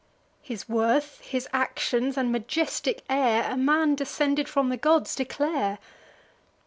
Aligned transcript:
His 0.41 0.67
worth, 0.67 1.19
his 1.19 1.47
actions, 1.53 2.17
and 2.17 2.31
majestic 2.31 3.03
air, 3.07 3.47
A 3.47 3.55
man 3.55 3.93
descended 3.93 4.49
from 4.49 4.69
the 4.69 4.75
gods 4.77 5.13
declare. 5.15 5.77